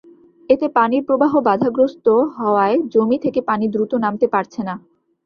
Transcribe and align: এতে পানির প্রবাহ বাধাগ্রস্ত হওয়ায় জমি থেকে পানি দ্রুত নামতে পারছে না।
এতে 0.49 0.67
পানির 0.75 1.03
প্রবাহ 1.03 1.33
বাধাগ্রস্ত 1.41 2.05
হওয়ায় 2.37 2.77
জমি 2.93 3.17
থেকে 3.19 3.39
পানি 3.41 3.65
দ্রুত 3.67 3.91
নামতে 4.03 4.27
পারছে 4.27 4.61
না। 4.63 4.75